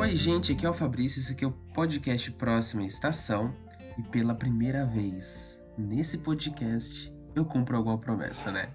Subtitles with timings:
[0.00, 3.54] Oi, gente, aqui é o Fabrício, esse aqui é o podcast Próxima Estação.
[3.98, 8.70] E pela primeira vez nesse podcast, eu cumpro alguma promessa, né?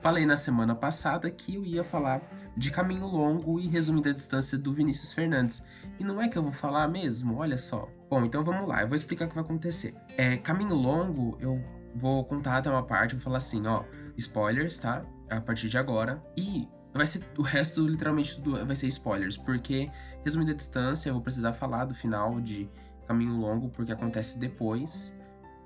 [0.00, 2.22] Falei na semana passada que eu ia falar
[2.56, 5.62] de Caminho Longo e Resumida Distância do Vinícius Fernandes.
[5.98, 7.86] E não é que eu vou falar mesmo, olha só.
[8.08, 9.94] Bom, então vamos lá, eu vou explicar o que vai acontecer.
[10.16, 11.62] É, Caminho Longo, eu
[11.94, 13.84] vou contar até uma parte, vou falar assim, ó,
[14.16, 15.04] spoilers, tá?
[15.28, 16.24] A partir de agora.
[16.34, 19.90] E vai ser o resto, literalmente, tudo vai ser spoilers, porque,
[20.24, 22.68] resumida distância, eu vou precisar falar do final de
[23.06, 25.16] Caminho Longo, porque acontece depois.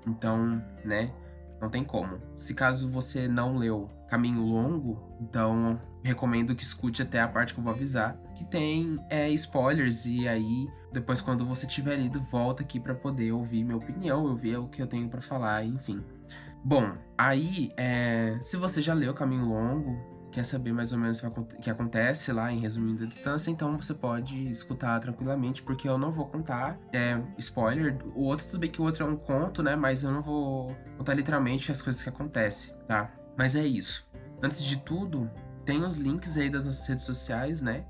[0.07, 1.11] Então, né?
[1.59, 2.19] Não tem como.
[2.35, 7.59] Se caso você não leu Caminho Longo, então recomendo que escute até a parte que
[7.59, 12.61] eu vou avisar, que tem é, spoilers e aí depois quando você tiver lido volta
[12.61, 16.03] aqui para poder ouvir minha opinião, ouvir o que eu tenho para falar, enfim.
[16.63, 21.31] Bom, aí é, se você já leu Caminho Longo, quer saber mais ou menos o
[21.61, 26.11] que acontece lá em Resumindo a Distância, então você pode escutar tranquilamente, porque eu não
[26.11, 27.97] vou contar é, spoiler.
[28.13, 29.77] O outro, tudo bem que o outro é um conto, né?
[29.77, 33.13] Mas eu não vou contar literalmente as coisas que acontecem, tá?
[33.37, 34.05] Mas é isso.
[34.43, 35.31] Antes de tudo,
[35.63, 37.85] tem os links aí das nossas redes sociais, né?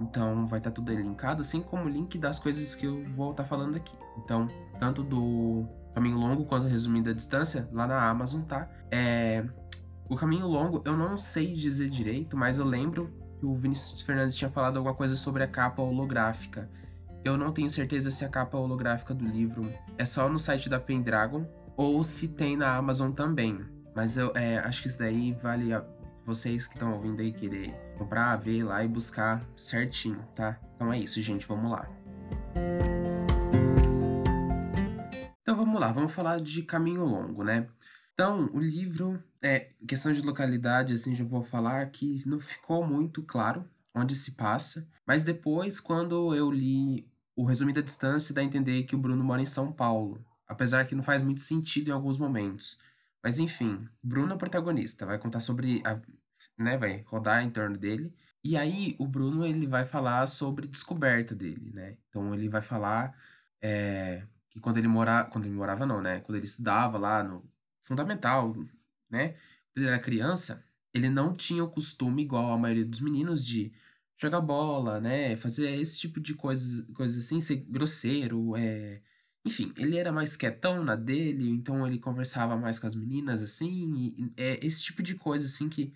[0.00, 3.04] Então vai estar tá tudo aí linkado, assim como o link das coisas que eu
[3.14, 3.94] vou estar tá falando aqui.
[4.24, 8.70] Então, tanto do Caminho Longo quanto Resumindo a Distância, lá na Amazon, tá?
[8.90, 9.44] É,
[10.10, 14.36] o caminho longo, eu não sei dizer direito, mas eu lembro que o Vinícius Fernandes
[14.36, 16.68] tinha falado alguma coisa sobre a capa holográfica.
[17.24, 20.80] Eu não tenho certeza se a capa holográfica do livro é só no site da
[20.80, 23.64] Pendragon ou se tem na Amazon também.
[23.94, 25.84] Mas eu é, acho que isso daí vale a
[26.26, 30.58] vocês que estão ouvindo aí querer comprar, ver lá e buscar certinho, tá?
[30.74, 31.88] Então é isso, gente, vamos lá.
[35.42, 37.68] Então vamos lá, vamos falar de caminho longo, né?
[38.20, 43.22] Então, o livro, é, questão de localidade, assim, já vou falar que não ficou muito
[43.22, 48.44] claro onde se passa, mas depois, quando eu li o resumo da distância, dá a
[48.44, 51.92] entender que o Bruno mora em São Paulo, apesar que não faz muito sentido em
[51.92, 52.78] alguns momentos.
[53.24, 55.98] Mas enfim, Bruno é o protagonista, vai contar sobre a,
[56.58, 58.14] né, vai rodar em torno dele.
[58.44, 61.96] E aí o Bruno ele vai falar sobre descoberta dele, né?
[62.10, 63.18] Então ele vai falar
[63.62, 66.20] é, que quando ele morava, quando ele morava não, né?
[66.20, 67.42] Quando ele estudava lá no
[67.82, 68.54] fundamental,
[69.10, 69.30] né?
[69.72, 73.72] Quando ele era criança, ele não tinha o costume, igual a maioria dos meninos, de
[74.16, 75.36] jogar bola, né?
[75.36, 79.00] Fazer esse tipo de coisas, coisas assim, ser grosseiro, é...
[79.44, 84.14] Enfim, ele era mais quietão na dele, então ele conversava mais com as meninas, assim,
[84.18, 85.94] e, é esse tipo de coisa, assim, que,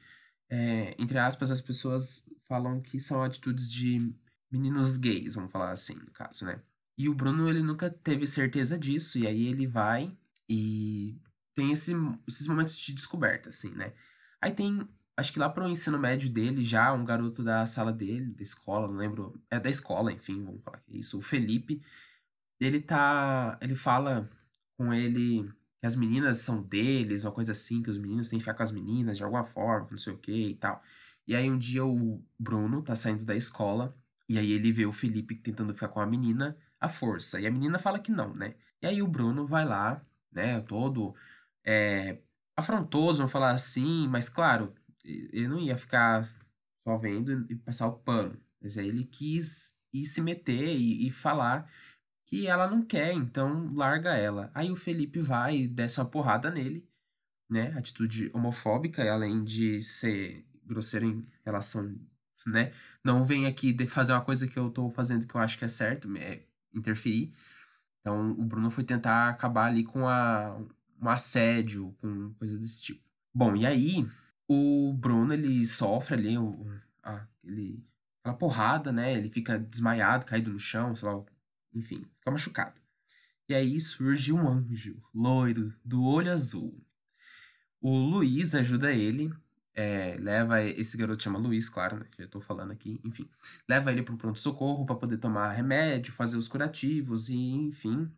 [0.48, 4.14] é, entre aspas, as pessoas falam que são atitudes de
[4.50, 6.58] meninos gays, vamos falar assim, no caso, né?
[6.96, 10.16] E o Bruno, ele nunca teve certeza disso, e aí ele vai
[10.48, 11.16] e
[11.54, 11.92] tem esse,
[12.26, 13.92] esses momentos de descoberta, assim, né?
[14.40, 18.32] Aí tem, acho que lá pro ensino médio dele, já um garoto da sala dele,
[18.34, 21.80] da escola, não lembro, é da escola, enfim, vamos falar que é isso, o Felipe,
[22.60, 24.28] ele tá, ele fala
[24.76, 25.50] com ele
[25.80, 28.62] que as meninas são deles, uma coisa assim, que os meninos têm que ficar com
[28.62, 30.82] as meninas de alguma forma, não sei o que e tal.
[31.26, 33.96] E aí um dia o Bruno tá saindo da escola,
[34.28, 37.50] e aí ele vê o Felipe tentando ficar com a menina à força, e a
[37.50, 38.54] menina fala que não, né?
[38.82, 41.14] E aí o Bruno vai lá, né, todo
[41.64, 42.18] é,
[42.56, 46.24] afrontoso, vamos falar assim, mas claro, ele não ia ficar
[46.86, 48.38] só vendo e passar o pano.
[48.60, 51.70] Mas aí ele quis ir se meter e, e falar
[52.26, 54.50] que ela não quer, então larga ela.
[54.54, 56.86] Aí o Felipe vai e desce uma porrada nele,
[57.50, 57.72] né?
[57.76, 61.94] Atitude homofóbica, além de ser grosseiro em relação,
[62.46, 62.72] né?
[63.04, 65.68] Não vem aqui fazer uma coisa que eu tô fazendo que eu acho que é
[65.68, 67.32] certo, é interferir.
[68.00, 70.58] Então o Bruno foi tentar acabar ali com a
[71.00, 73.02] um assédio, com coisa desse tipo.
[73.32, 74.06] Bom, e aí
[74.48, 76.36] o Bruno ele sofre ali
[77.02, 77.84] a, ele,
[78.20, 79.14] aquela porrada, né?
[79.14, 81.22] Ele fica desmaiado, caído no chão, sei lá,
[81.74, 82.80] enfim, fica machucado.
[83.48, 86.80] E aí surge um anjo loiro do olho azul.
[87.80, 89.30] O Luiz ajuda ele,
[89.74, 92.06] é, leva esse garoto chama Luiz, claro, né?
[92.18, 93.28] Já tô falando aqui, enfim.
[93.68, 98.10] Leva ele pro pronto-socorro para poder tomar remédio, fazer os curativos e enfim.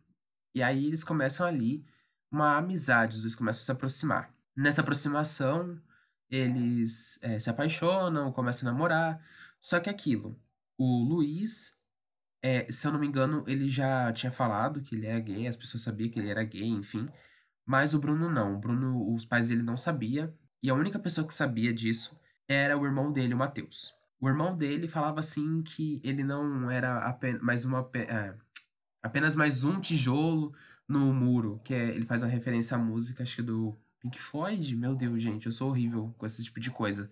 [0.53, 1.83] E aí eles começam ali
[2.31, 4.33] uma amizade, os dois começam a se aproximar.
[4.55, 5.79] Nessa aproximação,
[6.29, 9.21] eles é, se apaixonam, começam a namorar.
[9.61, 10.39] Só que aquilo,
[10.77, 11.77] o Luiz,
[12.41, 15.55] é, se eu não me engano, ele já tinha falado que ele é gay, as
[15.55, 17.07] pessoas sabiam que ele era gay, enfim.
[17.65, 18.55] Mas o Bruno não.
[18.55, 20.33] O Bruno, os pais dele não sabia.
[20.63, 23.93] E a única pessoa que sabia disso era o irmão dele, o Matheus.
[24.19, 28.33] O irmão dele falava assim que ele não era apenas mais uma é,
[29.03, 30.53] apenas mais um tijolo
[30.87, 34.75] no muro, que é, ele faz uma referência à música, acho que do Pink Floyd.
[34.75, 37.09] Meu Deus, gente, eu sou horrível com esse tipo de coisa.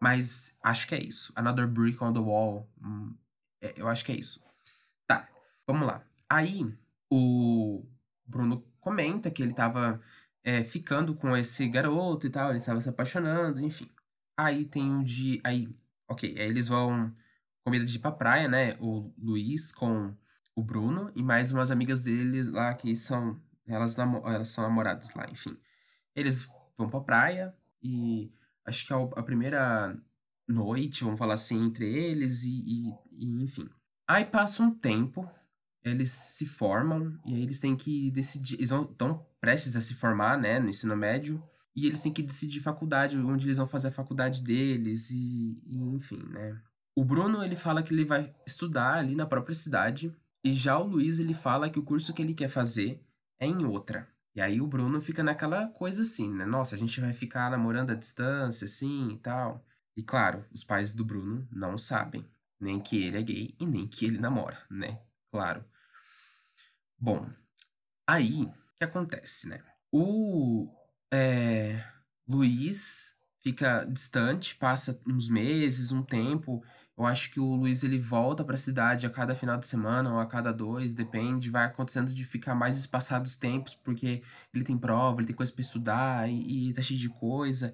[0.00, 1.32] Mas acho que é isso.
[1.36, 2.68] Another Brick on the Wall.
[2.82, 3.14] Hum,
[3.60, 4.40] é, eu acho que é isso.
[5.68, 6.02] Vamos lá.
[6.30, 6.74] Aí,
[7.10, 7.84] o
[8.26, 10.00] Bruno comenta que ele estava
[10.42, 13.86] é, ficando com esse garoto e tal, ele estava se apaixonando, enfim.
[14.34, 15.38] Aí tem um dia.
[15.44, 15.68] Aí,
[16.08, 17.14] ok, aí eles vão
[17.62, 18.78] comida de ir pra praia, né?
[18.80, 20.16] O Luiz com
[20.58, 23.40] o Bruno e mais umas amigas dele lá que são.
[23.64, 25.56] Elas, elas são namoradas lá, enfim.
[26.16, 28.32] Eles vão pra praia e
[28.64, 29.96] acho que é a primeira
[30.48, 33.68] noite, vamos falar assim, entre eles e, e, e enfim.
[34.08, 35.30] Aí passa um tempo,
[35.84, 38.56] eles se formam e aí eles têm que decidir.
[38.56, 41.40] Eles estão prestes a se formar, né, no ensino médio.
[41.76, 45.78] E eles têm que decidir faculdade, onde eles vão fazer a faculdade deles e, e
[45.94, 46.60] enfim, né.
[46.96, 50.12] O Bruno, ele fala que ele vai estudar ali na própria cidade.
[50.44, 53.04] E já o Luiz, ele fala que o curso que ele quer fazer
[53.38, 54.08] é em outra.
[54.34, 56.44] E aí o Bruno fica naquela coisa assim, né?
[56.44, 59.64] Nossa, a gente vai ficar namorando à distância, assim e tal.
[59.96, 62.24] E claro, os pais do Bruno não sabem.
[62.60, 65.00] Nem que ele é gay e nem que ele namora, né?
[65.30, 65.64] Claro.
[66.96, 67.28] Bom,
[68.06, 69.62] aí, o que acontece, né?
[69.90, 70.68] O
[71.12, 71.84] é,
[72.28, 76.62] Luiz fica distante, passa uns meses, um tempo.
[76.98, 80.12] Eu acho que o Luiz ele volta para a cidade a cada final de semana
[80.12, 81.48] ou a cada dois, depende.
[81.48, 84.22] Vai acontecendo de ficar mais espaçados tempos, porque
[84.52, 87.72] ele tem prova, ele tem coisa para estudar e, e tá cheio de coisa.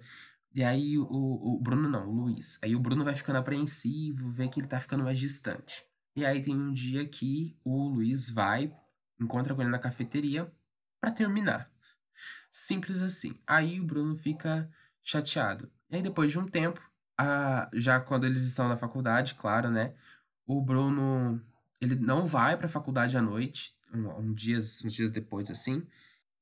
[0.54, 2.58] E aí o, o Bruno não, o Luiz.
[2.62, 5.82] Aí o Bruno vai ficando apreensivo, vê que ele tá ficando mais distante.
[6.14, 8.70] E aí tem um dia que o Luiz vai
[9.18, 10.52] encontra com ele na cafeteria
[11.00, 11.70] para terminar.
[12.50, 13.34] Simples assim.
[13.46, 14.70] Aí o Bruno fica
[15.02, 15.70] chateado.
[15.90, 16.80] E aí depois de um tempo,
[17.18, 19.94] a, já quando eles estão na faculdade, claro, né?
[20.46, 21.40] O Bruno,
[21.80, 25.86] ele não vai para a faculdade à noite, um, um dias, uns dias depois assim.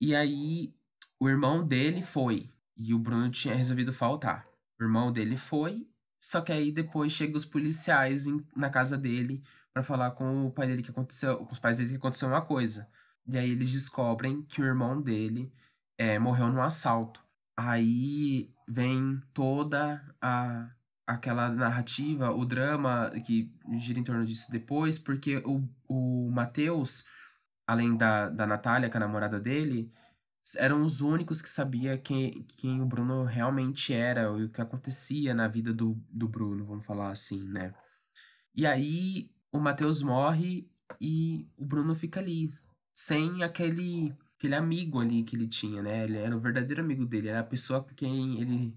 [0.01, 0.75] E aí
[1.21, 4.47] o irmão dele foi e o Bruno tinha resolvido faltar.
[4.81, 5.87] O irmão dele foi,
[6.21, 9.43] só que aí depois chegam os policiais em, na casa dele
[9.73, 12.43] para falar com o pai dele que aconteceu, com os pais dele que aconteceu uma
[12.43, 12.89] coisa.
[13.27, 15.53] E aí eles descobrem que o irmão dele
[15.97, 17.23] é, morreu num assalto.
[17.71, 20.69] Aí vem toda a
[21.07, 27.05] aquela narrativa, o drama que gira em torno disso depois, porque o, o Matheus,
[27.67, 29.93] além da, da Natália, que é a namorada dele,
[30.57, 35.35] eram os únicos que sabia quem, quem o Bruno realmente era e o que acontecia
[35.35, 37.75] na vida do, do Bruno, vamos falar assim, né?
[38.55, 40.69] E aí o Matheus morre
[41.01, 42.51] e o Bruno fica ali,
[42.95, 46.03] sem aquele, aquele amigo ali que ele tinha, né?
[46.03, 48.77] Ele era o verdadeiro amigo dele, era a pessoa com quem ele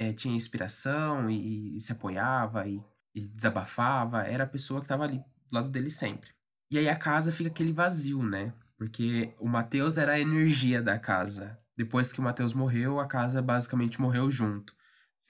[0.00, 2.82] é, tinha inspiração e, e, se apoiava e,
[3.14, 6.30] e desabafava, era a pessoa que estava ali do lado dele sempre.
[6.68, 8.52] E aí a casa fica aquele vazio, né?
[8.76, 11.56] Porque o Matheus era a energia da casa.
[11.76, 14.74] Depois que o Matheus morreu, a casa basicamente morreu junto.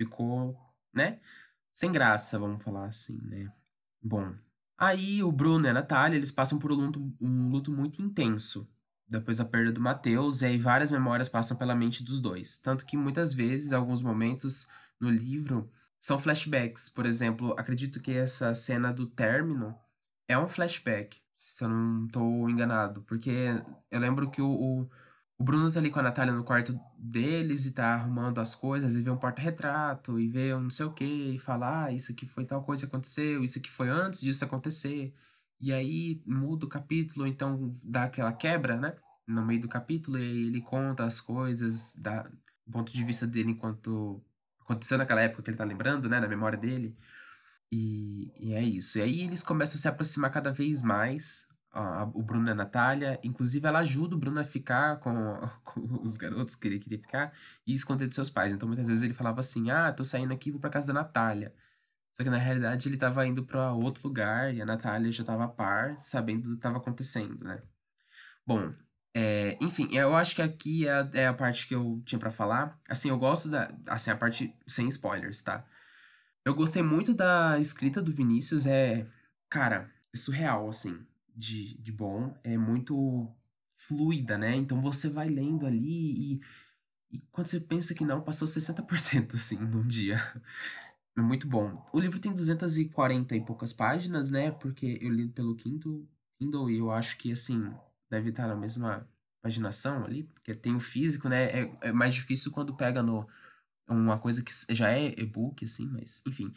[0.01, 0.59] Ficou,
[0.95, 1.21] né?
[1.75, 3.53] Sem graça, vamos falar assim, né?
[4.03, 4.35] Bom,
[4.79, 8.69] Aí o Bruno e a Natália, eles passam por um luto, um luto muito intenso.
[9.09, 12.59] Depois da perda do Matheus, e aí várias memórias passam pela mente dos dois.
[12.59, 14.67] Tanto que muitas vezes, alguns momentos
[15.01, 15.71] no livro,
[16.01, 16.89] são flashbacks.
[16.89, 19.77] Por exemplo, acredito que essa cena do término
[20.29, 23.03] é um flashback, se eu não estou enganado.
[23.03, 24.91] Porque eu lembro que o, o
[25.39, 28.95] o Bruno tá ali com a Natália no quarto deles e tá arrumando as coisas,
[28.95, 32.13] e vê um porta-retrato, e vê um não sei o que, e fala, ah, isso
[32.13, 35.15] aqui foi tal coisa que aconteceu, isso aqui foi antes disso acontecer.
[35.61, 38.95] E aí muda o capítulo, então dá aquela quebra, né?
[39.27, 43.51] No meio do capítulo, e ele conta as coisas da, do ponto de vista dele
[43.53, 44.23] enquanto
[44.61, 46.21] aconteceu naquela época que ele tá lembrando, né?
[46.21, 46.97] Na memória dele.
[47.73, 48.99] E, e é isso.
[48.99, 51.47] E aí eles começam a se aproximar cada vez mais
[52.15, 53.19] o Bruno e a Natália.
[53.23, 55.13] Inclusive, ela ajuda o Bruno a ficar com,
[55.65, 57.33] com, os garotos que ele queria ficar
[57.67, 58.53] e esconder de seus pais.
[58.53, 61.55] Então, muitas vezes ele falava assim: Ah, tô saindo aqui, vou pra casa da Natália.
[62.17, 65.45] Só que na realidade ele tava indo para outro lugar e a Natália já tava
[65.45, 67.61] a par, sabendo do que tava acontecendo, né?
[68.47, 68.73] Bom,
[69.15, 72.31] é, enfim, eu acho que aqui é a, é a parte que eu tinha para
[72.31, 72.81] falar.
[72.89, 73.71] Assim, eu gosto da.
[73.87, 75.65] Assim, a parte sem spoilers, tá?
[76.45, 79.07] Eu gostei muito da escrita do Vinícius, é.
[79.51, 81.07] Cara, é surreal, assim
[81.37, 83.31] de, de bom é muito
[83.75, 84.57] fluida, né?
[84.57, 86.41] Então você vai lendo ali e,
[87.13, 90.19] e quando você pensa que não, passou 60% assim num dia.
[91.17, 91.85] É muito bom.
[91.93, 94.51] O livro tem 240 e poucas páginas, né?
[94.51, 96.07] Porque eu li pelo Kindle,
[96.39, 97.73] Kindle e eu acho que assim,
[98.11, 99.09] deve estar na mesma
[99.41, 101.45] paginação ali, porque tem o físico, né?
[101.47, 103.27] É, é mais difícil quando pega no
[103.89, 106.53] uma coisa que já é e-book, assim, mas enfim.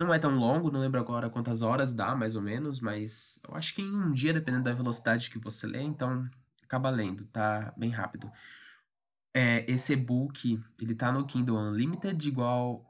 [0.00, 3.54] Não é tão longo, não lembro agora quantas horas dá, mais ou menos, mas eu
[3.54, 6.28] acho que em um dia, dependendo da velocidade que você lê, então
[6.64, 8.30] acaba lendo, tá bem rápido.
[9.34, 12.84] É, esse e-book, ele tá no Kindle Unlimited, igual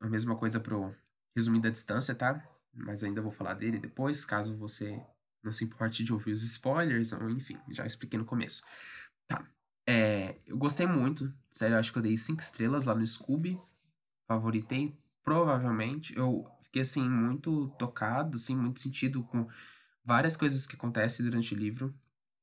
[0.00, 0.94] a mesma coisa pro
[1.34, 2.46] Resumindo a Distância, tá?
[2.72, 5.00] Mas ainda vou falar dele depois, caso você
[5.42, 8.62] não se importe de ouvir os spoilers, ou enfim, já expliquei no começo.
[9.26, 9.46] Tá.
[9.86, 13.60] É, eu gostei muito, sério, acho que eu dei cinco estrelas lá no Scooby.
[14.28, 16.16] Favoritei, provavelmente.
[16.16, 19.48] Eu fiquei, assim, muito tocado, assim, muito sentido com
[20.04, 21.94] várias coisas que acontecem durante o livro.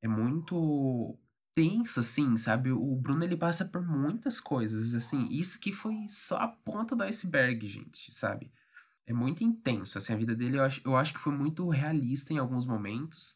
[0.01, 1.17] É muito
[1.59, 2.71] tenso, assim, sabe?
[2.71, 5.27] O Bruno, ele passa por muitas coisas, assim.
[5.27, 8.49] Isso que foi só a ponta do iceberg, gente, sabe?
[9.05, 10.57] É muito intenso, assim, a vida dele.
[10.57, 13.35] Eu acho, eu acho que foi muito realista em alguns momentos.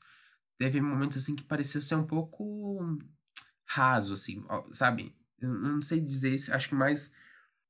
[0.58, 2.98] Teve momentos, assim, que parecia ser um pouco
[3.66, 5.14] raso, assim, sabe?
[5.38, 7.12] Eu não sei dizer isso, acho que mais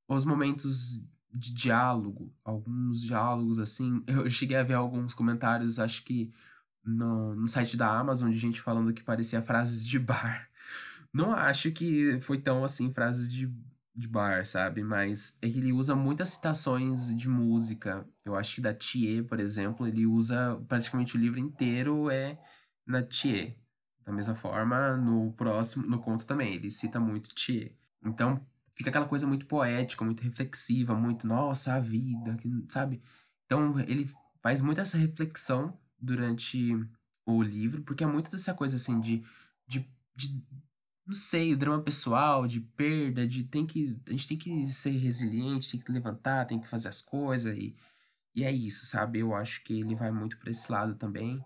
[0.08, 1.02] os momentos
[1.34, 4.04] de diálogo, alguns diálogos, assim.
[4.06, 6.32] Eu cheguei a ver alguns comentários, acho que
[6.86, 10.50] no, no site da Amazon, de gente falando que parecia frases de bar.
[11.14, 13.52] Não acho que foi tão assim, frases de,
[13.96, 14.84] de bar, sabe?
[14.84, 18.06] Mas é que ele usa muitas citações de música.
[18.26, 22.38] Eu acho que da Thier, por exemplo, ele usa praticamente o livro inteiro é
[22.86, 23.56] na Thier.
[24.06, 27.72] Da mesma forma, no próximo, no conto também, ele cita muito Thier.
[28.04, 32.38] Então, fica aquela coisa muito poética, muito reflexiva, muito, nossa, a vida,
[32.68, 33.02] sabe?
[33.46, 34.10] Então, ele
[34.42, 36.74] faz muito essa reflexão durante
[37.26, 39.24] o livro, porque é muito dessa coisa assim de,
[39.68, 40.44] de, de
[41.06, 45.72] não sei, drama pessoal, de perda, de tem que a gente tem que ser resiliente,
[45.72, 47.76] tem que levantar, tem que fazer as coisas e
[48.36, 49.20] e é isso, sabe?
[49.20, 51.44] Eu acho que ele vai muito para esse lado também.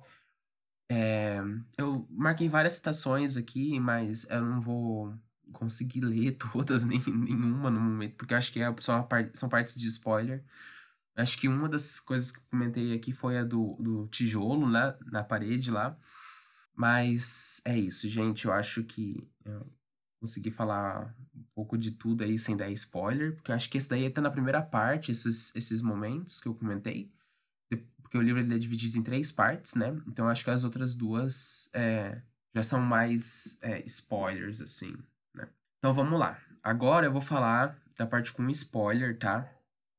[0.90, 1.40] É,
[1.78, 5.14] eu marquei várias citações aqui, mas eu não vou
[5.52, 9.76] conseguir ler todas, nem nenhuma no momento, porque eu acho que é, são, são partes
[9.76, 10.44] de spoiler.
[11.18, 15.24] Acho que uma das coisas que comentei aqui foi a do, do tijolo né, na
[15.24, 15.98] parede lá.
[16.76, 18.46] Mas é isso, gente.
[18.46, 19.68] Eu acho que eu
[20.20, 23.90] consegui falar um pouco de tudo aí sem dar spoiler, porque eu acho que esse
[23.90, 27.12] daí tá na primeira parte, esses, esses momentos que eu comentei.
[28.08, 29.90] Porque o livro ele é dividido em três partes, né?
[30.08, 32.22] Então eu acho que as outras duas é,
[32.56, 34.96] já são mais é, spoilers, assim,
[35.36, 35.50] né?
[35.80, 36.40] Então vamos lá.
[36.64, 39.52] Agora eu vou falar da parte com spoiler, tá?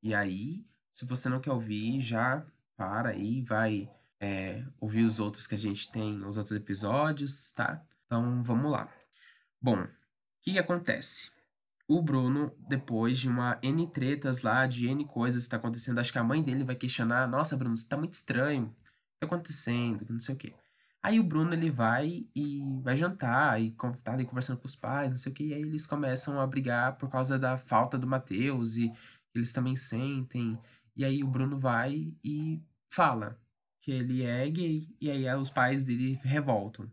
[0.03, 0.68] E aí
[0.99, 2.45] se você não quer ouvir, já
[2.77, 3.89] para aí, vai
[4.19, 7.81] é, ouvir os outros que a gente tem, os outros episódios, tá?
[8.05, 8.93] Então vamos lá.
[9.63, 9.89] Bom, o
[10.43, 11.31] que, que acontece?
[11.87, 16.13] O Bruno, depois de uma N tretas lá, de N coisas que tá acontecendo, acho
[16.13, 18.65] que a mãe dele vai questionar: Nossa, Bruno, você tá muito estranho.
[18.65, 20.05] O que tá acontecendo?
[20.11, 20.53] Não sei o quê.
[21.01, 23.71] Aí o Bruno ele vai e vai jantar e
[24.03, 26.47] tá ali conversando com os pais, não sei o quê, e aí eles começam a
[26.47, 28.93] brigar por causa da falta do Matheus e
[29.33, 30.59] eles também sentem.
[30.99, 33.41] E aí o Bruno vai e fala
[33.81, 34.89] que ele é gay.
[35.01, 36.91] E aí os pais dele revoltam.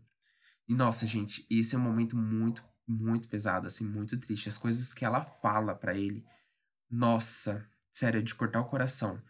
[0.68, 4.48] E nossa, gente, esse é um momento muito, muito pesado, assim, muito triste.
[4.48, 6.24] As coisas que ela fala para ele.
[6.88, 9.20] Nossa, sério, de cortar o coração.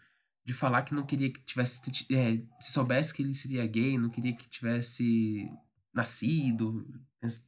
[0.45, 1.81] De falar que não queria que tivesse.
[2.13, 5.51] É, se soubesse que ele seria gay, não queria que tivesse
[5.95, 6.87] nascido,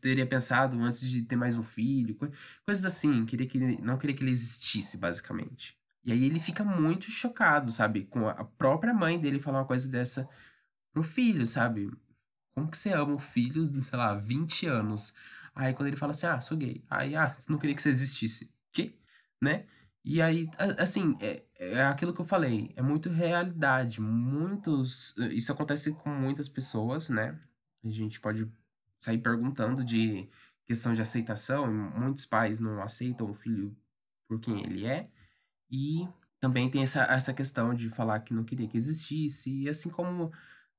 [0.00, 2.18] teria pensado antes de ter mais um filho,
[2.64, 5.77] coisas assim, queria que ele, não queria que ele existisse, basicamente.
[6.08, 8.06] E aí ele fica muito chocado, sabe?
[8.06, 10.26] Com a própria mãe dele falar uma coisa dessa
[10.90, 11.90] pro filho, sabe?
[12.54, 15.12] Como que você ama o filho sei lá, 20 anos?
[15.54, 16.82] Aí quando ele fala assim, ah, sou gay.
[16.88, 18.50] Aí, ah, não queria que você existisse.
[18.72, 18.98] Que?
[19.38, 19.66] Né?
[20.02, 20.48] E aí,
[20.78, 24.00] assim, é, é aquilo que eu falei, é muito realidade.
[24.00, 25.14] Muitos.
[25.32, 27.38] Isso acontece com muitas pessoas, né?
[27.84, 28.50] A gente pode
[28.98, 30.26] sair perguntando de
[30.64, 31.70] questão de aceitação.
[31.70, 33.76] Muitos pais não aceitam o filho
[34.26, 35.10] por quem ele é.
[35.70, 36.08] E
[36.40, 40.32] também tem essa, essa questão de falar que não queria que existisse, e assim como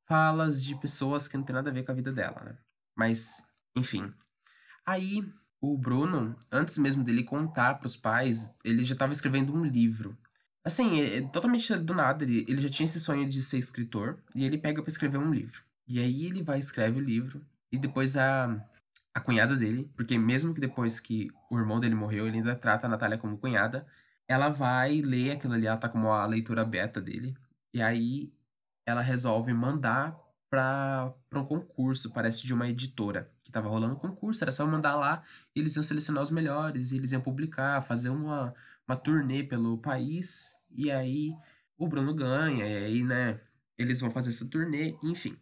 [0.07, 2.57] falas de pessoas que não tem nada a ver com a vida dela, né?
[2.95, 4.11] Mas, enfim.
[4.85, 5.23] Aí,
[5.61, 10.17] o Bruno, antes mesmo dele contar para os pais, ele já estava escrevendo um livro.
[10.63, 14.17] Assim, é, é totalmente do nada, ele, ele já tinha esse sonho de ser escritor,
[14.33, 15.63] e ele pega para escrever um livro.
[15.87, 18.65] E aí ele vai escreve o livro, e depois a,
[19.13, 22.87] a cunhada dele, porque mesmo que depois que o irmão dele morreu, ele ainda trata
[22.87, 23.85] a Natália como cunhada,
[24.29, 27.35] ela vai ler aquilo ali, ela tá como a leitura beta dele.
[27.73, 28.31] E aí
[28.85, 30.15] ela resolve mandar
[30.49, 34.95] para um concurso, parece de uma editora, que tava rolando um concurso, era só mandar
[34.95, 35.23] lá,
[35.55, 38.53] e eles iam selecionar os melhores, e eles iam publicar, fazer uma,
[38.87, 41.33] uma turnê pelo país, e aí
[41.77, 43.39] o Bruno ganha, e aí, né,
[43.77, 45.37] eles vão fazer essa turnê, enfim.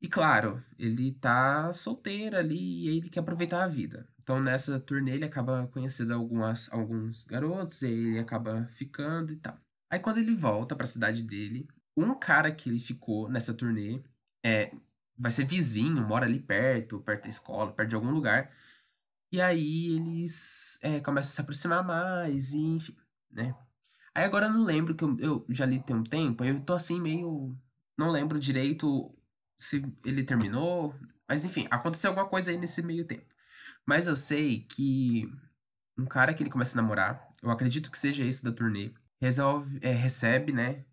[0.00, 4.08] E claro, ele tá solteiro ali, e ele quer aproveitar a vida.
[4.28, 9.58] Então nessa turnê ele acaba conhecendo algumas, alguns garotos, e ele acaba ficando e tal.
[9.90, 11.66] Aí quando ele volta para a cidade dele,
[11.96, 14.02] um cara que ele ficou nessa turnê
[14.44, 14.70] é
[15.16, 18.52] vai ser vizinho, mora ali perto, perto da escola, perto de algum lugar.
[19.32, 22.94] E aí eles é, começam a se aproximar mais, e enfim,
[23.30, 23.56] né?
[24.14, 26.74] Aí agora eu não lembro que eu, eu já li tem um tempo, eu tô
[26.74, 27.56] assim meio.
[27.96, 29.10] Não lembro direito
[29.58, 30.94] se ele terminou.
[31.26, 33.37] Mas enfim, aconteceu alguma coisa aí nesse meio tempo.
[33.88, 35.32] Mas eu sei que
[35.96, 39.78] um cara que ele começa a namorar, eu acredito que seja esse da turnê, resolve,
[39.80, 40.84] é, recebe, né,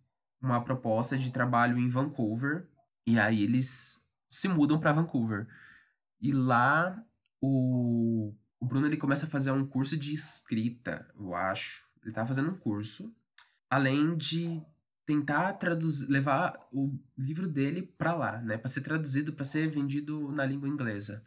[0.41, 2.69] uma proposta de trabalho em Vancouver.
[3.05, 5.45] E aí eles se mudam para Vancouver.
[6.21, 6.97] E lá
[7.41, 11.91] o, o Bruno ele começa a fazer um curso de escrita, eu acho.
[12.01, 13.13] Ele tá fazendo um curso,
[13.69, 14.63] além de
[15.05, 20.31] tentar traduzir, levar o livro dele para lá, né, para ser traduzido, para ser vendido
[20.31, 21.21] na língua inglesa.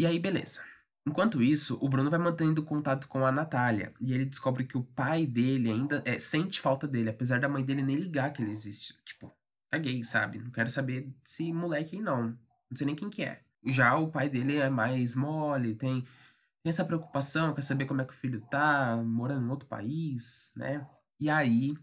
[0.00, 0.62] E aí, beleza.
[1.06, 4.82] Enquanto isso, o Bruno vai mantendo contato com a Natália e ele descobre que o
[4.82, 8.50] pai dele ainda é, sente falta dele, apesar da mãe dele nem ligar que ele
[8.50, 8.94] existe.
[9.04, 9.30] Tipo,
[9.70, 10.38] é gay, sabe?
[10.38, 12.28] Não quero saber se moleque não.
[12.70, 13.42] Não sei nem quem que é.
[13.62, 18.06] Já o pai dele é mais mole, tem, tem essa preocupação, quer saber como é
[18.06, 20.88] que o filho tá, morando em outro país, né?
[21.20, 21.74] E aí,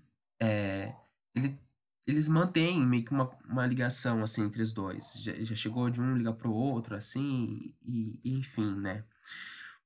[0.41, 0.91] é,
[1.35, 1.59] ele,
[2.07, 5.15] eles mantêm meio que uma, uma ligação, assim, entre os dois.
[5.19, 9.03] Já, já chegou de um ligar pro outro, assim, e, e enfim, né?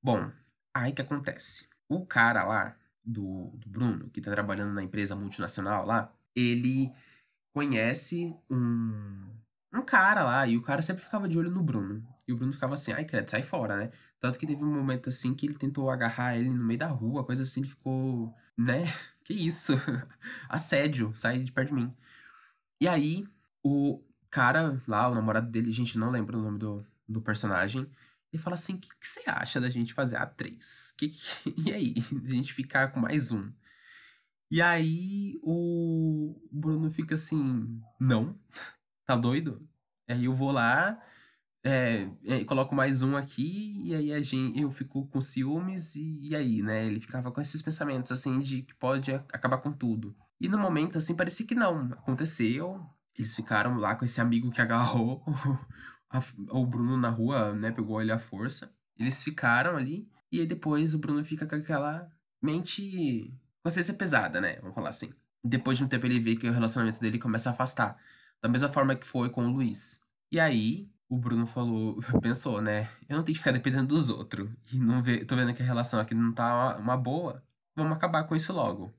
[0.00, 0.30] Bom,
[0.72, 1.68] aí que acontece.
[1.88, 6.92] O cara lá, do, do Bruno, que tá trabalhando na empresa multinacional lá, ele
[7.52, 9.31] conhece um,
[9.72, 12.06] um cara lá, e o cara sempre ficava de olho no Bruno.
[12.26, 13.90] E o Bruno ficava assim, ai, credo, sai fora, né?
[14.20, 17.24] Tanto que teve um momento assim que ele tentou agarrar ele no meio da rua,
[17.24, 18.84] coisa assim, ele ficou, né?
[19.24, 19.74] Que isso?
[20.48, 21.94] Assédio, sai de perto de mim.
[22.80, 23.24] E aí,
[23.62, 27.88] o cara lá, o namorado dele, gente, não lembra o nome do, do personagem,
[28.32, 30.92] ele fala assim: o que, que você acha da gente fazer a três?
[30.96, 31.94] Que, que, e aí?
[32.24, 33.52] A gente ficar com mais um.
[34.50, 38.38] E aí o Bruno fica assim: não,
[39.06, 39.66] tá doido?
[40.08, 41.00] Aí eu vou lá,
[41.64, 46.28] é, é, coloco mais um aqui, e aí a gente, eu fico com ciúmes, e,
[46.30, 46.86] e aí, né?
[46.86, 50.14] Ele ficava com esses pensamentos assim de que pode acabar com tudo.
[50.40, 51.82] E no momento, assim, parecia que não.
[51.92, 52.84] Aconteceu.
[53.16, 55.22] Eles ficaram lá com esse amigo que agarrou
[56.50, 57.70] o Bruno na rua, né?
[57.70, 58.74] Pegou ele à força.
[58.98, 60.08] Eles ficaram ali.
[60.32, 62.10] E aí depois o Bruno fica com aquela
[62.42, 63.32] mente.
[63.62, 64.56] Consciência pesada, né?
[64.60, 65.12] Vamos falar assim.
[65.44, 67.96] Depois de um tempo ele vê que o relacionamento dele começa a afastar.
[68.42, 70.00] Da mesma forma que foi com o Luiz.
[70.30, 72.88] E aí, o Bruno falou, pensou, né?
[73.08, 74.50] Eu não tenho que ficar dependendo dos outros.
[74.72, 77.42] E não vê, tô vendo que a relação aqui não tá uma, uma boa.
[77.76, 78.92] Vamos acabar com isso logo.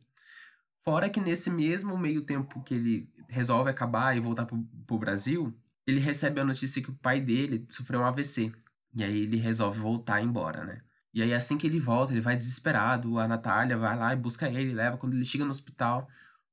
[0.84, 5.54] Fora que nesse mesmo meio tempo que ele resolve acabar e voltar pro, pro Brasil,
[5.88, 8.52] ele recebe a notícia que o pai dele sofreu um AVC.
[8.96, 10.82] E aí ele resolve voltar embora, né?
[11.14, 14.48] E aí assim que ele volta, ele vai desesperado, a Natália vai lá e busca
[14.50, 14.98] ele, leva.
[14.98, 16.08] Quando ele chega no hospital,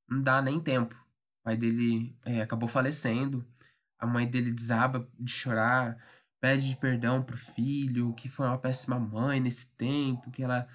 [0.09, 0.97] não dá nem tempo.
[1.41, 3.47] O pai dele é, acabou falecendo.
[3.99, 5.99] A mãe dele desaba de chorar,
[6.41, 10.67] pede perdão pro filho, que foi uma péssima mãe nesse tempo, que ela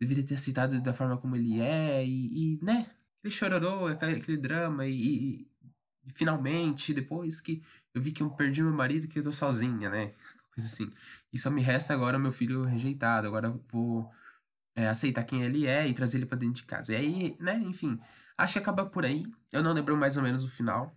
[0.00, 2.86] deveria ter aceitado da forma como ele é, e, e né?
[3.22, 5.40] Ele chororou, aquele, aquele drama, e, e,
[6.06, 7.62] e, finalmente, depois que
[7.94, 10.12] eu vi que eu perdi meu marido, que eu tô sozinha, né?
[10.54, 10.90] Coisa assim.
[11.32, 14.10] E só me resta agora meu filho rejeitado, agora vou
[14.76, 16.92] é, aceitar quem ele é e trazer ele para dentro de casa.
[16.92, 17.98] E aí, né, enfim,
[18.36, 19.26] acho que acaba por aí.
[19.52, 20.96] Eu não lembro mais ou menos o final,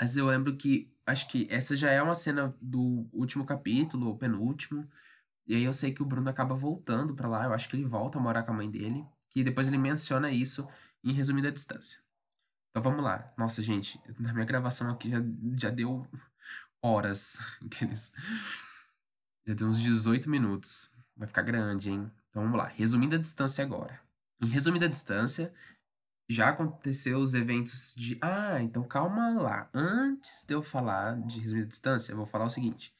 [0.00, 4.16] mas eu lembro que acho que essa já é uma cena do último capítulo, ou
[4.16, 4.88] penúltimo.
[5.46, 7.86] E aí eu sei que o Bruno acaba voltando para lá, eu acho que ele
[7.86, 10.68] volta a morar com a mãe dele, que depois ele menciona isso
[11.02, 12.00] em resumida distância.
[12.70, 13.32] Então vamos lá.
[13.36, 15.18] Nossa, gente, na minha gravação aqui já,
[15.56, 16.06] já deu
[16.82, 17.38] horas.
[17.64, 18.12] Aqueles...
[19.46, 20.92] Já deu uns 18 minutos.
[21.16, 22.10] Vai ficar grande, hein?
[22.28, 22.66] Então vamos lá.
[22.66, 23.98] Resumindo a distância agora.
[24.40, 25.52] Em resumida distância,
[26.28, 28.18] já aconteceu os eventos de.
[28.20, 29.70] Ah, então calma lá.
[29.72, 32.94] Antes de eu falar de resumida distância, eu vou falar o seguinte.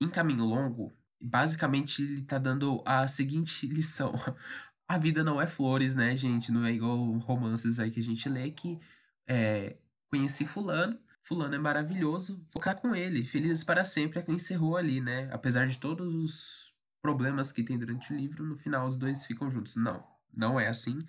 [0.00, 4.14] Em caminho longo, basicamente ele tá dando a seguinte lição
[4.88, 6.52] a vida não é flores, né, gente?
[6.52, 8.78] Não é igual romances aí que a gente lê que
[9.26, 9.76] é,
[10.10, 14.76] conheci fulano, fulano é maravilhoso, vou ficar com ele, felizes para sempre, é que encerrou
[14.76, 15.28] ali, né?
[15.32, 19.50] Apesar de todos os problemas que tem durante o livro, no final os dois ficam
[19.50, 19.76] juntos.
[19.76, 21.04] Não, não é assim.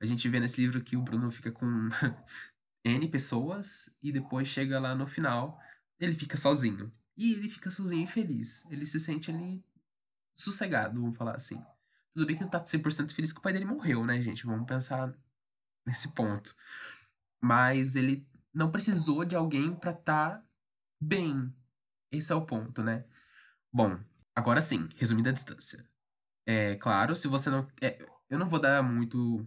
[0.00, 1.66] A gente vê nesse livro que o Bruno fica com
[2.84, 5.58] N pessoas e depois chega lá no final,
[5.98, 6.92] ele fica sozinho.
[7.16, 8.64] E ele fica sozinho e feliz.
[8.70, 9.64] Ele se sente ali
[10.36, 11.62] sossegado, vamos falar assim.
[12.14, 14.46] Tudo bem que ele tá 100% feliz que o pai dele morreu, né, gente?
[14.46, 15.14] Vamos pensar
[15.86, 16.54] nesse ponto.
[17.40, 20.46] Mas ele não precisou de alguém para estar tá
[21.00, 21.54] bem.
[22.10, 23.04] Esse é o ponto, né?
[23.72, 23.98] Bom,
[24.34, 25.86] agora sim, resumindo a distância.
[26.46, 27.68] É claro, se você não.
[27.82, 29.46] É, eu não vou dar muito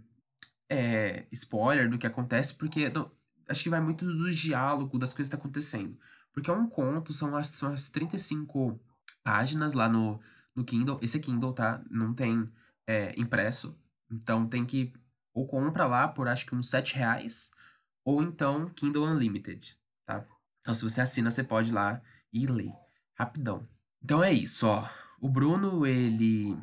[0.70, 3.12] é, spoiler do que acontece, porque não,
[3.48, 5.98] acho que vai muito do diálogo das coisas que tá acontecendo.
[6.32, 8.80] Porque é um conto, são as, são as 35
[9.24, 10.20] páginas lá no,
[10.56, 11.00] no Kindle.
[11.02, 11.84] Esse é Kindle, tá?
[11.90, 12.50] Não tem
[12.88, 13.78] é, impresso.
[14.12, 14.94] Então tem que
[15.34, 17.52] ou compra lá por acho que uns 7 reais,
[18.04, 20.26] ou então Kindle Unlimited, tá?
[20.62, 22.02] Então, se você assina, você pode ir lá
[22.32, 22.74] e ler.
[23.18, 23.68] Rapidão.
[24.04, 24.90] Então é isso, ó.
[25.20, 26.58] O Bruno, ele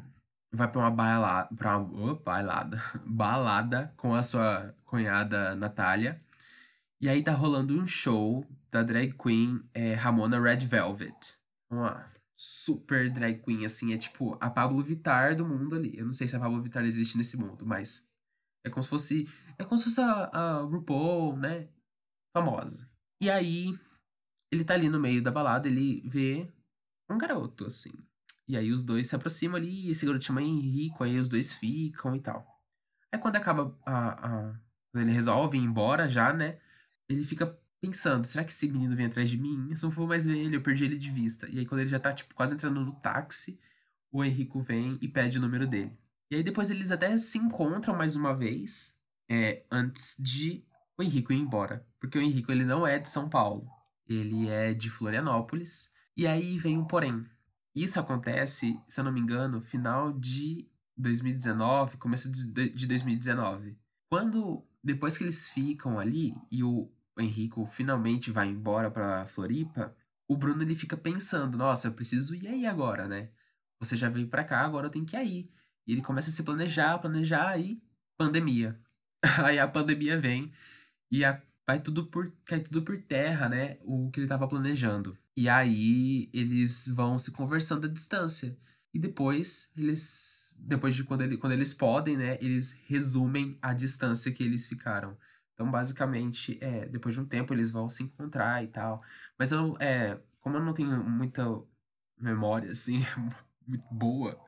[0.57, 6.21] vai pra uma balada, pra uma, oh, balada, balada com a sua cunhada Natália.
[7.01, 11.39] E aí tá rolando um show da drag queen é, Ramona Red Velvet.
[11.71, 15.97] Uma super drag queen, assim, é tipo a Pablo Vittar do mundo ali.
[15.97, 18.07] Eu não sei se a Pablo Vittar existe nesse mundo, mas
[18.65, 19.29] é como se fosse.
[19.59, 21.69] É como se fosse a, a RuPaul, né?
[22.37, 22.89] Famosa.
[23.23, 23.79] E aí,
[24.53, 26.51] ele tá ali no meio da balada, ele vê
[27.11, 27.93] um garoto, assim.
[28.49, 31.53] E aí os dois se aproximam ali, e esse garoto chama Henrico, aí os dois
[31.53, 32.47] ficam e tal.
[33.13, 34.61] Aí quando acaba a, a.
[34.95, 36.59] Ele resolve ir embora já, né?
[37.09, 39.69] Ele fica pensando, será que esse menino vem atrás de mim?
[39.71, 41.49] Eu não vou mais ver ele, eu perdi ele de vista.
[41.49, 43.61] E aí quando ele já tá, tipo, quase entrando no táxi,
[44.11, 45.93] o Henrico vem e pede o número dele.
[46.31, 48.95] E aí depois eles até se encontram mais uma vez,
[49.29, 50.65] é, antes de
[50.99, 51.87] o Henrico ir embora.
[52.01, 53.69] Porque o Henrico, ele não é de São Paulo.
[54.09, 55.91] Ele é de Florianópolis.
[56.17, 57.27] E aí vem um porém.
[57.77, 63.77] Isso acontece, se eu não me engano, final de 2019, começo de 2019.
[64.09, 69.95] Quando, depois que eles ficam ali e o Henrico finalmente vai embora pra Floripa,
[70.27, 73.29] o Bruno ele fica pensando, nossa, eu preciso ir aí agora, né?
[73.79, 75.51] Você já veio pra cá, agora eu tenho que ir aí.
[75.87, 77.83] E ele começa a se planejar, planejar, aí
[78.17, 78.81] pandemia.
[79.45, 80.51] aí a pandemia vem
[81.11, 83.77] e a, vai tudo por, cai tudo por terra, né?
[83.83, 85.15] O que ele tava planejando.
[85.37, 88.57] E aí eles vão se conversando à distância.
[88.95, 92.39] E depois eles, depois de quando, ele, quando eles podem, né?
[92.41, 95.17] Eles resumem a distância que eles ficaram.
[95.53, 99.03] Então, basicamente, é, depois de um tempo eles vão se encontrar e tal.
[99.39, 101.45] Mas eu, é, como eu não tenho muita
[102.19, 103.01] memória, assim,
[103.67, 104.39] muito boa,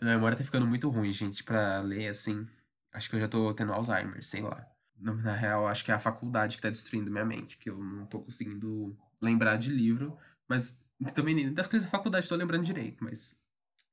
[0.00, 2.46] minha memória tá ficando muito ruim, gente, pra ler, assim.
[2.92, 4.66] Acho que eu já tô tendo Alzheimer, sei lá.
[4.98, 8.06] Na real, acho que é a faculdade que tá destruindo minha mente, que eu não
[8.06, 10.78] tô conseguindo lembrar de livro, mas
[11.14, 13.40] também nem das coisas da faculdade tô lembrando direito, mas,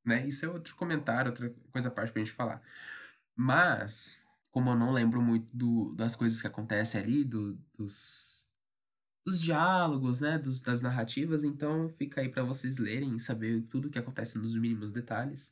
[0.06, 2.62] né, isso é outro comentário, outra coisa à parte pra gente falar.
[3.36, 8.46] Mas, como eu não lembro muito do, das coisas que acontecem ali, do, dos,
[9.26, 13.88] dos diálogos, né, dos, das narrativas, então fica aí para vocês lerem e saber tudo
[13.88, 15.52] o que acontece nos mínimos detalhes.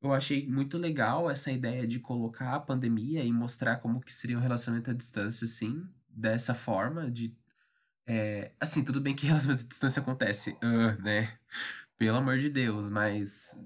[0.00, 4.38] Eu achei muito legal essa ideia de colocar a pandemia e mostrar como que seria
[4.38, 7.36] um relacionamento à distância, assim, dessa forma, de...
[8.06, 11.36] É, assim, tudo bem que relacionamento à distância acontece, uh, né?
[11.98, 13.58] Pelo amor de Deus, mas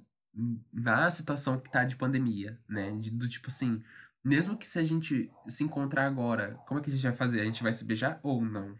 [0.72, 2.96] na situação que tá de pandemia, né?
[2.96, 3.83] De, do tipo assim,
[4.24, 7.40] mesmo que se a gente se encontrar agora, como é que a gente vai fazer?
[7.40, 8.74] A gente vai se beijar ou não,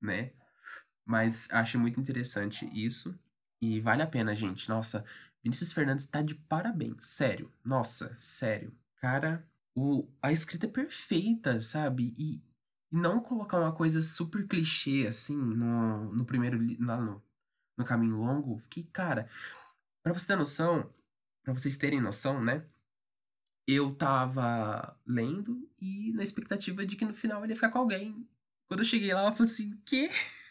[0.00, 0.32] né?
[1.04, 3.18] Mas acho muito interessante isso.
[3.60, 4.68] E vale a pena, gente.
[4.68, 5.04] Nossa,
[5.42, 7.04] Vinícius Fernandes tá de parabéns.
[7.04, 7.52] Sério.
[7.64, 8.72] Nossa, sério.
[9.00, 12.14] Cara, o, a escrita é perfeita, sabe?
[12.18, 12.42] E,
[12.92, 16.58] e não colocar uma coisa super clichê, assim, no, no primeiro.
[16.80, 17.22] lá no,
[17.76, 18.60] no caminho longo.
[18.70, 19.28] Que, cara,
[20.02, 20.90] pra você ter noção,
[21.42, 22.64] pra vocês terem noção, né?
[23.66, 28.26] eu tava lendo e na expectativa de que no final ele ia ficar com alguém.
[28.68, 30.08] Quando eu cheguei lá, eu falei assim, que?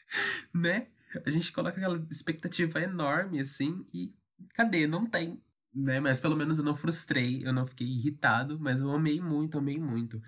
[0.54, 0.88] né?
[1.26, 4.14] A gente coloca aquela expectativa enorme, assim, e
[4.54, 4.86] cadê?
[4.86, 5.42] Não tem.
[5.74, 6.00] Né?
[6.00, 9.80] Mas pelo menos eu não frustrei, eu não fiquei irritado, mas eu amei muito, amei
[9.80, 10.22] muito.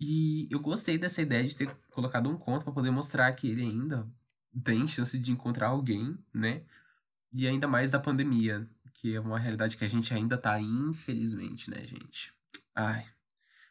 [0.00, 3.62] E eu gostei dessa ideia de ter colocado um conto para poder mostrar que ele
[3.62, 4.06] ainda
[4.62, 6.62] tem chance de encontrar alguém, né?
[7.32, 11.70] E ainda mais da pandemia, que é uma realidade que a gente ainda tá, infelizmente,
[11.70, 12.32] né, gente?
[12.74, 13.04] Ai,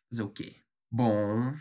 [0.09, 0.55] fazer o quê?
[0.91, 1.55] Bom,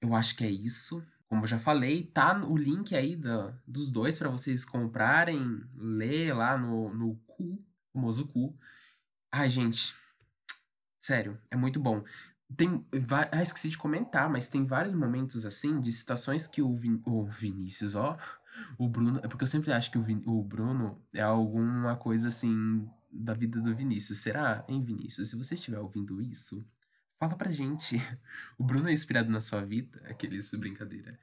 [0.00, 1.04] eu acho que é isso.
[1.26, 6.34] Como eu já falei, tá o link aí da, dos dois para vocês comprarem, ler
[6.34, 8.58] lá no, no cu, famoso cu.
[9.32, 9.94] Ai, gente,
[11.00, 12.04] sério, é muito bom.
[12.56, 12.84] Tem,
[13.32, 17.24] ah, esqueci de comentar, mas tem vários momentos assim, de situações que o, Vin, o
[17.24, 18.18] Vinícius, ó,
[18.78, 19.20] o Bruno.
[19.22, 23.34] É porque eu sempre acho que o, Vin, o Bruno é alguma coisa assim da
[23.34, 24.18] vida do Vinícius.
[24.18, 25.30] Será, hein, Vinícius?
[25.30, 26.66] Se você estiver ouvindo isso,
[27.18, 27.96] fala pra gente.
[28.58, 30.02] O Bruno é inspirado na sua vida?
[30.06, 31.18] Aqueles brincadeira.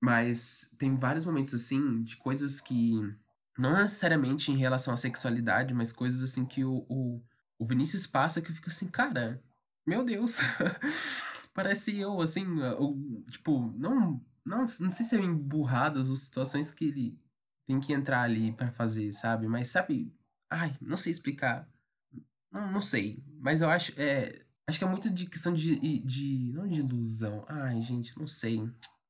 [0.00, 2.92] Mas tem vários momentos assim de coisas que.
[3.58, 7.22] Não necessariamente em relação à sexualidade, mas coisas assim que o, o,
[7.58, 9.42] o Vinícius passa que eu fico assim, cara,
[9.86, 10.38] meu Deus.
[11.54, 12.44] Parece eu, assim,
[12.78, 17.18] ou, tipo, não não, não sei se é emburradas ou situações que ele
[17.66, 19.48] tem que entrar ali para fazer, sabe?
[19.48, 20.14] Mas sabe,
[20.48, 21.68] ai, não sei explicar.
[22.52, 26.52] Não, não sei, mas eu acho é, acho que é muito de questão de, de
[26.54, 27.44] não de ilusão.
[27.48, 28.62] Ai, gente, não sei.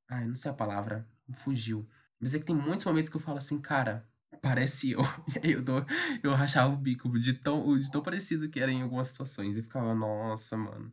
[0.09, 1.87] Ai, não sei a palavra, fugiu.
[2.19, 4.09] Mas é que tem muitos momentos que eu falo assim, cara,
[4.41, 5.03] parece eu.
[5.43, 5.65] E aí eu,
[6.23, 9.57] eu rachava o bico de tão, de tão parecido que era em algumas situações.
[9.57, 10.93] E ficava, nossa, mano.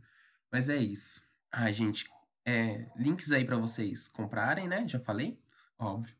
[0.52, 1.22] Mas é isso.
[1.52, 2.10] Ai, gente,
[2.46, 4.88] é, links aí para vocês comprarem, né?
[4.88, 5.40] Já falei,
[5.78, 6.16] óbvio.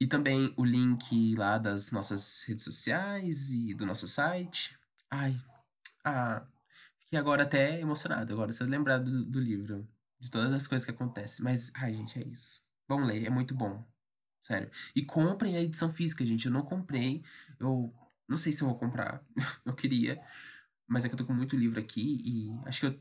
[0.00, 4.78] E também o link lá das nossas redes sociais e do nosso site.
[5.10, 5.36] Ai,
[6.04, 6.46] ah,
[7.00, 10.84] fiquei agora até emocionado, agora se eu lembrar do, do livro, de todas as coisas
[10.84, 11.44] que acontecem.
[11.44, 12.64] Mas, ai, gente, é isso.
[12.88, 13.84] Vamos ler, é muito bom.
[14.42, 14.68] Sério.
[14.94, 16.46] E comprem a edição física, gente.
[16.46, 17.22] Eu não comprei.
[17.60, 17.94] Eu
[18.28, 19.22] não sei se eu vou comprar.
[19.64, 20.20] eu queria.
[20.86, 22.98] Mas é que eu tô com muito livro aqui e acho que eu,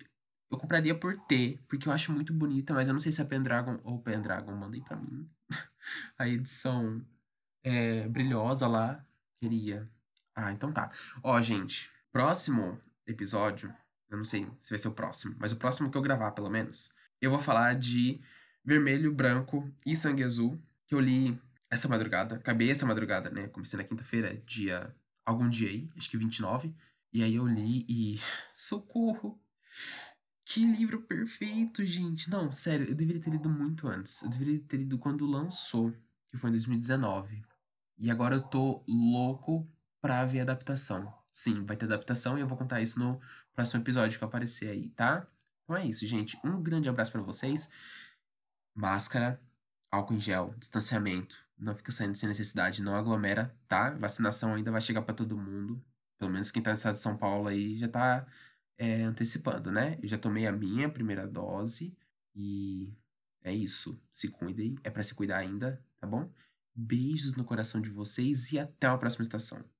[0.51, 3.25] eu compraria por ter, porque eu acho muito bonita, mas eu não sei se a
[3.25, 5.27] Pendragon ou Pendragon mandei pra mim.
[6.17, 7.03] a edição
[7.63, 9.03] é, brilhosa lá.
[9.41, 9.89] Queria.
[10.35, 10.91] Ah, então tá.
[11.23, 13.73] Ó, gente, próximo episódio,
[14.09, 16.49] eu não sei se vai ser o próximo, mas o próximo que eu gravar, pelo
[16.49, 18.21] menos, eu vou falar de
[18.63, 22.35] Vermelho, Branco e Sangue Azul, que eu li essa madrugada.
[22.35, 23.47] Acabei essa madrugada, né?
[23.47, 24.93] Comecei na quinta-feira, dia.
[25.25, 26.75] algum dia aí, acho que 29.
[27.13, 28.19] E aí eu li e.
[28.51, 29.41] Socorro!
[30.43, 32.29] Que livro perfeito, gente!
[32.29, 34.21] Não, sério, eu deveria ter lido muito antes.
[34.21, 35.93] Eu deveria ter lido quando lançou,
[36.29, 37.41] que foi em 2019.
[37.97, 39.65] E agora eu tô louco
[40.01, 41.13] pra ver a adaptação.
[41.31, 43.17] Sim, vai ter adaptação e eu vou contar isso no
[43.53, 45.25] próximo episódio que aparecer aí, tá?
[45.63, 46.37] Então é isso, gente.
[46.43, 47.69] Um grande abraço para vocês.
[48.75, 49.41] Máscara,
[49.91, 51.37] álcool em gel, distanciamento.
[51.57, 53.91] Não fica saindo sem necessidade, não aglomera, tá?
[53.91, 55.83] Vacinação ainda vai chegar para todo mundo.
[56.17, 58.25] Pelo menos quem tá no estado de São Paulo aí já tá
[58.77, 59.99] é, antecipando, né?
[60.01, 61.95] Eu já tomei a minha primeira dose
[62.35, 62.91] e
[63.43, 63.99] é isso.
[64.11, 66.31] Se cuidem, é para se cuidar ainda, tá bom?
[66.73, 69.63] Beijos no coração de vocês e até a próxima estação.